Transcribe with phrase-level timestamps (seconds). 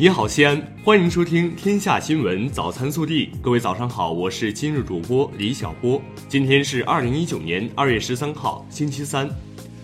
[0.00, 3.26] 你好，西安，欢迎收听《天下新闻早餐速递》。
[3.42, 6.00] 各位早上好，我是今日主播李小波。
[6.26, 9.28] 今天是二零一九年二月十三号，星期三。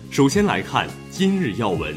[0.09, 1.93] 首先来看今日要闻。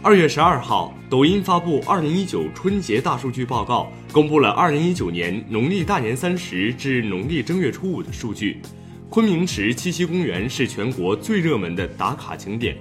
[0.00, 8.62] 二月十二号，抖音发布二零一九春节大数据报告，公布了二零一九年农历大年三十至农历正月初五的数据。
[9.10, 12.78] 昆明池七夕公园是全国最热门的打卡景点。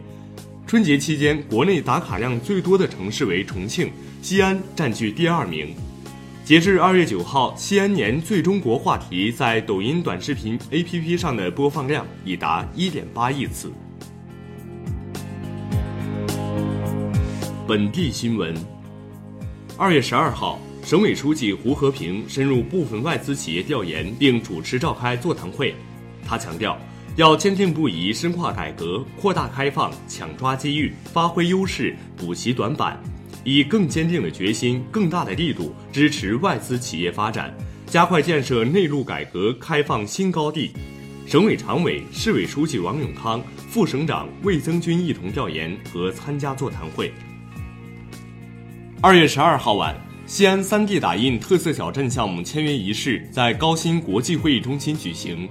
[0.68, 3.92] 春节期间，国内打卡量最多的城市为重庆，
[4.24, 5.76] 西安占据第二名。
[6.44, 13.72] 截至二月九号，西安年最中国话题在抖音短视频 APP 上的播放量已达一点八亿次。
[17.68, 18.52] 本地新闻：
[19.78, 25.76] 二月十二号，省委书记胡和平深入部分外资企业调研，并主持召开座谈会。
[26.28, 26.76] 他强调。
[27.16, 33.02] 要坚定不移深化改革，扩大开放，抢抓机遇，发挥优势，补齐短板，
[33.46, 37.56] 以更坚定的决心、更大的力度支持外资企业发展，
[37.88, 40.72] 加快建设内陆改革开放新高地。
[41.26, 47.14] 省委常委、市委书记王永康、副省长魏增军一同调研和参加座谈会。
[49.00, 55.48] 二月十二号晚，西安三 D 打印特色小镇项目签约仪式在高新国际会议中心举行。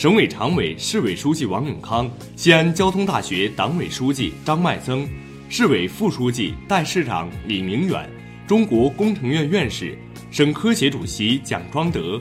[0.00, 5.06] 省委常委、市委书记王永康，西安交通大学党委书记张麦增，
[5.50, 8.08] 市委副书记、代市长李明远，
[8.46, 9.94] 中国工程院院士、
[10.30, 12.18] 省科协主席蒋庄德，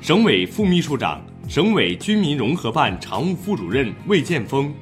[0.00, 4.74] 省委副秘书长、省委军民融合办常务副主任魏建峰，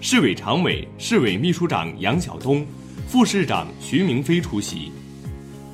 [0.00, 2.66] 市委常委、市委秘书长杨晓东，
[3.06, 4.90] 副市长徐明飞出席。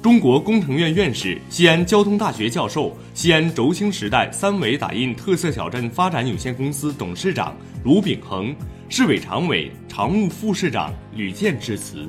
[0.00, 8.54] 中国工程院院士、西安交通大学教授、西安轴星时代三维打印特色小镇发展有限公司董事长卢秉恒，
[8.88, 12.08] 市委常委、常务副市长吕健致辞。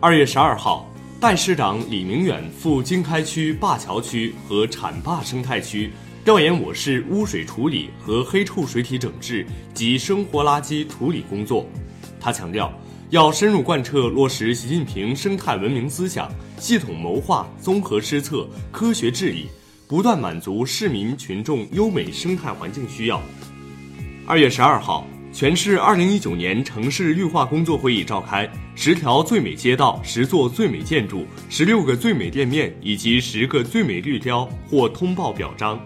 [0.00, 0.86] 二月十二号，
[1.18, 5.90] 代市长李明远赴经开区灞桥区和浐灞生态区
[6.22, 11.64] 调研我市污水处理和黑臭水体整治及生活垃圾处理工作，
[12.20, 12.70] 他强调。
[13.10, 19.48] 要深入贯彻落实习近平生态文明思想，系统谋划、综合施策、科学治理，
[19.88, 23.20] 不断满足市民群众优美生态环境需要。
[24.28, 35.80] 二月十二号，全市二零一九年城市绿化工作会议召开，十条最美街道、十座最美建筑、十六个最美店面以及十个最美绿雕获通报表彰。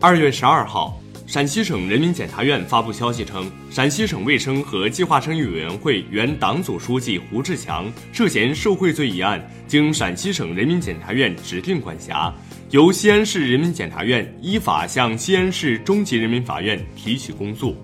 [0.00, 1.01] 二月十二号。
[1.32, 12.30] 陕西省人民检察院发布消息称，陕西省卫生和计划生育委员会原党组书记胡志强涉嫌受贿罪一案，经陕西省人民检察院指定管辖，
[12.68, 17.74] 由西安市人民检察院依法向西安市中级人民法院提起公诉。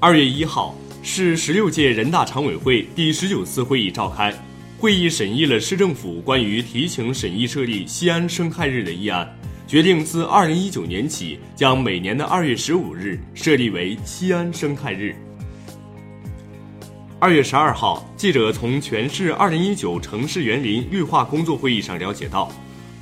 [0.00, 4.32] 二月一号，市十六届人大常委会第十九次会议召开，
[4.78, 9.30] 会议审议了市政府关于提请审议设立西安生态日的议案。
[9.66, 15.12] 决定自二零一九年起，将每年的二月十五日设立为西安生态日。
[17.18, 22.48] 二月十二号，记者从全市二零一九城市园林绿化工作会议上了解到，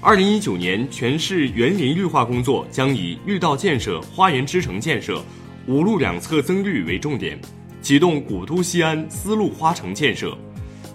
[0.01, 5.23] 二零一九年全市园林绿化工作将以绿道建设、花园之城建设、
[5.67, 7.39] 五路两侧增绿为重点，
[7.83, 10.35] 启动古都西安丝路花城建设。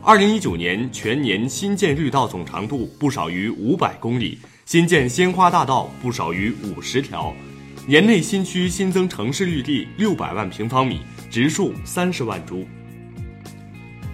[0.02, 4.40] 二零一九年全年新建绿道总长度不少于五百公里。
[4.70, 7.34] 新建鲜花大道不少于五十条，
[7.88, 12.68] 年内新区新增城市绿地六百万平方米，植树三十万株。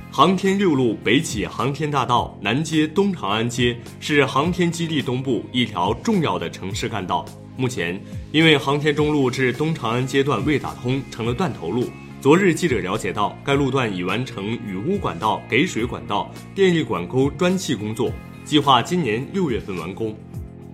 [0.10, 7.26] 航天六路北起航天大道，南接东长安街，是航天基地东部一条重要的城市干道。
[7.58, 8.02] 目前，
[8.32, 11.90] 因为航天中路至东长安街段未打通，成了断头路。
[12.22, 18.10] 昨日记者了解到，该路段已完成雨污管道、给水管道、电力管沟砖砌工作，
[18.46, 20.16] 计划今年六月份完工。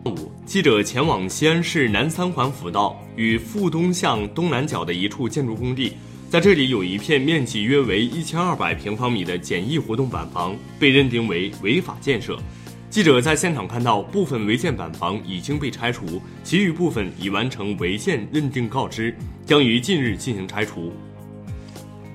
[0.05, 5.93] 五记者前往西安市南三环辅道与富东巷东南角的一处建筑工地，
[6.27, 12.37] 在这里有一片面积约为一千二百平方米的简易活动板房被认定为违法建设。
[12.89, 19.15] 记者在现场看到，部分违建板房已经被拆除，其余部分已完成违建认定告知，
[19.45, 20.91] 将于近日进行拆除。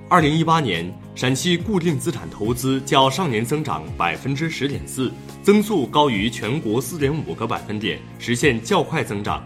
[0.09, 5.11] 二零一八年，陕西固定资产投资较上年增长百分之十点四，
[5.43, 9.43] 增速高于全国四点五个百分点，实现较快增长。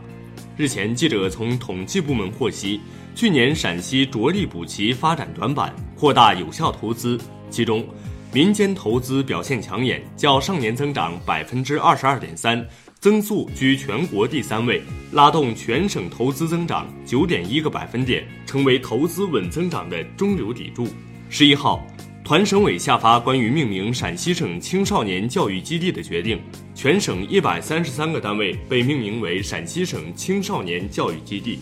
[0.56, 2.80] 日前，记者从统计部门获悉，
[3.14, 7.16] 去年陕西着力补齐发展短板，扩大有效投资，
[7.50, 7.86] 其中，
[8.32, 12.66] 民间投资表现抢眼，较上年增长百分之二十二点三。
[12.98, 14.82] 增速居全国第三位，
[15.12, 20.88] 拉动全省投资增长九点一个百分点，成为投资稳增长的中流砥柱。
[21.32, 21.80] 十一号，
[22.24, 26.40] 团省委下发关于命名陕西省青少年教育基地的决定，
[26.74, 31.60] 全省一百三十三个单位被命名为陕西省青少年教育基地。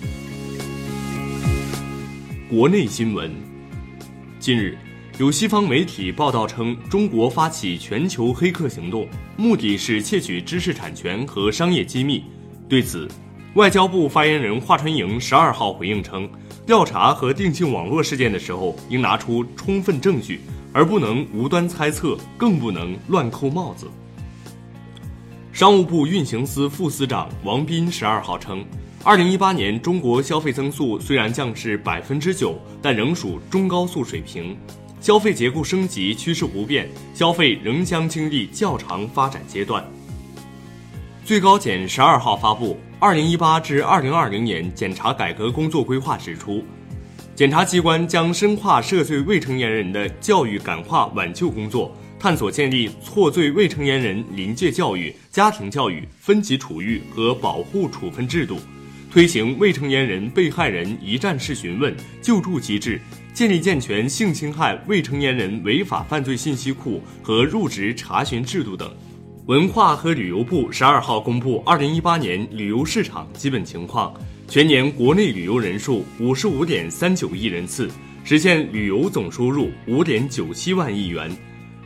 [2.49, 3.31] 国内新闻，
[4.41, 4.77] 近日。
[5.19, 9.07] 有西方媒体报道称，中国发起全球黑客行动，
[9.37, 12.25] 目的是窃取知识产权和商业机密。
[12.71, 13.07] 对此，
[13.55, 16.27] 外交部发言人华春莹十二号回应称，
[16.69, 20.39] 调查和定性网络事件的时候，应拿出充分证据，
[20.71, 23.87] 而不能无端猜测，更不能乱扣帽子。
[25.51, 28.63] 商务部运行司副司长王斌十二号称，
[29.03, 34.55] 二零一八年中国消费增速虽然降至百分之九，但仍属中高速水平。
[35.01, 39.83] 消费结构升级趋势不变，消费仍将经历较长发展阶段。
[41.25, 46.65] 最高检十二号发布《二零一八至二零二零年检察改革工作规划》，指出，
[47.33, 58.59] 检察机关将深化涉罪未成年人的教育感化挽救工作，探索建立错罪未成年人临界教育、家庭教育、分级处遇和保护处分制度，
[59.13, 63.01] 推行未成年人被害人一站式询问救助机制。
[63.33, 68.93] 建立健全性侵害未成年人违法犯罪信息库和入职查询制度等。
[69.49, 74.13] 文化和旅游部十二号公布二零一八年旅游市场基本情况，
[74.47, 77.91] 全年国内旅游人数五十五点三九亿人次，
[78.25, 81.35] 实现旅游总收入五点九七万亿元。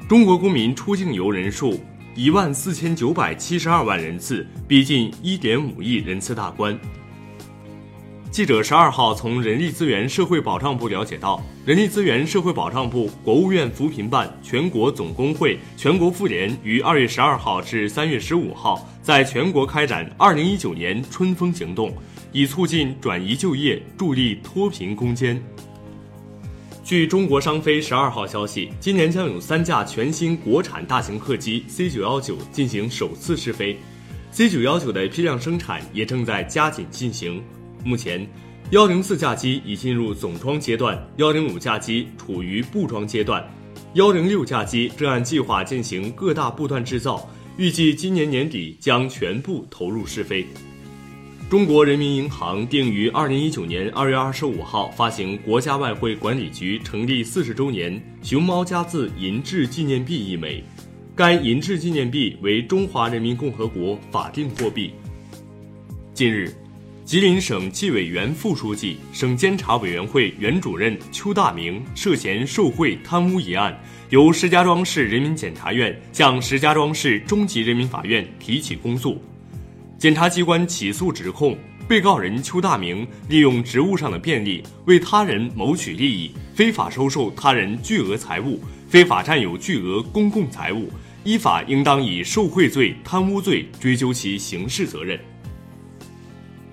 [0.08, 1.78] 中国公民出境游人数
[2.16, 6.76] 一万四千九百七十二万人次，逼近一点五亿人次大关。
[8.32, 21.94] 记者十二号从人力资源社会保障部了解到，人力资源社会保障部、国务院扶贫办、全国总工会、全国妇联于二月十二号至三月十五号在全国开展二零一九年春风行动，
[22.32, 25.38] 以促进转移就业，助力脱贫攻坚。
[26.82, 33.76] 据中国商飞十二号消息，今年将有三架全新国产大型客机 C 九幺九进行首次试飞
[34.30, 37.42] ，C 九幺九的批量生产也正在加紧进行。
[37.84, 38.26] 目前，
[38.70, 43.44] 幺零四架机已进入总装阶段，幺零五架机处于布装阶段，
[43.94, 50.46] 幺零六架机正按计划进行各大部段制造，预计今年年底将全部投入试飞。
[51.50, 60.64] 中国人民银行定于二零一九年二月二十五号发行国家外汇管理局成立四十周年熊猫加字银质纪念币一枚，
[61.14, 64.92] 该银质纪念币为中华人民共和国法定货币。
[66.14, 66.61] 近日。
[67.04, 73.76] 吉林省纪委原副书记、省监察委员会原主任邱大明涉嫌受贿贪污一案，
[74.10, 79.20] 由石家庄市人民检察院向石家庄市中级人民法院提起公诉。
[79.98, 81.58] 检察机关起诉指控，
[81.88, 90.88] 被告人邱大明利用职务上的便利，为他人谋取利益，非法收受他人巨额财物，非法占有巨额公共财物，
[91.24, 95.18] 依法应当以受贿罪、贪污罪追究其刑事责任。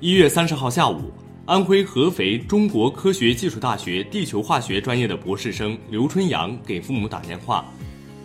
[0.02, 1.12] 一月三十号下午，
[1.46, 7.66] 安徽合肥中国科学技术大学地球化学专业的博士生刘春阳给父母打电话，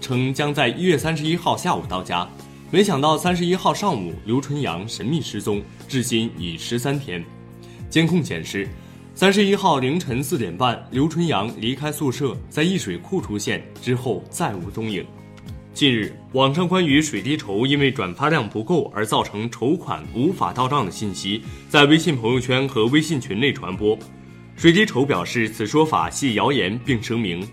[0.00, 2.28] 称将在一月三十一号下午到家，
[2.70, 7.24] 没想到三十一号上午刘春阳神秘失踪，至今已十三天。
[7.90, 8.68] 监控显示，
[9.12, 15.04] 三十一号凌晨四点半，刘春阳离开宿舍，在易水库出现，之后再无踪影。
[15.74, 23.98] 近日，网上关于水滴筹因为转发量不够而造成筹款无法到账的信息，在微信朋友圈和微信群内传播。
[24.54, 27.44] 水滴筹表示此说法系谣言，并声明，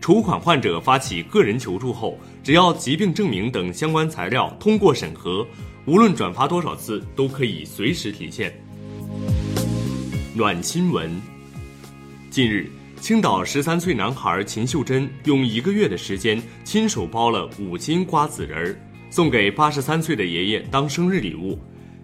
[0.00, 5.44] 筹款患者发起个人求助后，只要疾病证明等相关材料通过审核，
[5.86, 8.56] 无论转发多少次，都可以随时提现。
[10.36, 11.20] 暖新闻，
[12.30, 12.70] 近日。
[13.00, 18.76] 青岛十三岁男孩秦秀珍用一个月的时间亲手包了五斤瓜子仁儿，
[19.10, 21.58] 送给八十三岁的爷爷当生日礼物。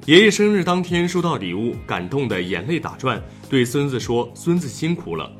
[0.06, 5.30] 爷爷生日当天收到礼物，感动的眼泪打转，对孙子说：“孙子辛苦了。”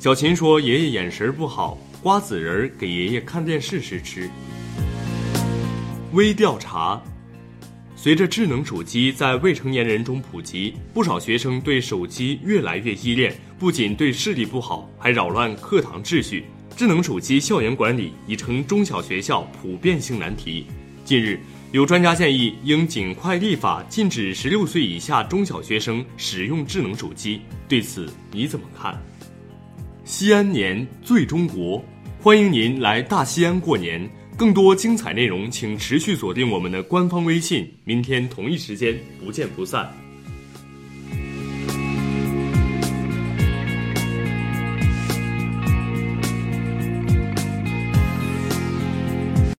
[0.00, 4.28] 小秦说：“爷爷眼神不好，瓜子仁儿给爷爷看电视时吃。”
[6.12, 7.00] 微调查。
[8.08, 16.46] 随着智能手机在未成年人中普及，不少学生对手机越来越依恋，不仅对视力不好，还扰乱课堂秩序。
[16.74, 20.64] 智能手机校园管理已成中小学校普遍性难题。
[21.04, 21.38] 近日，
[21.70, 27.42] 有专家建议应尽快立法禁止十六岁以下中小学生使用智能手机。
[27.68, 28.98] 对此你怎么看？
[30.06, 31.84] 西安年最中国，
[32.22, 34.08] 欢迎您来大西安过年。
[34.38, 37.68] 更多精彩内容，请持续锁定我们的官方微信。
[37.82, 39.92] 明天同一时间不见不散。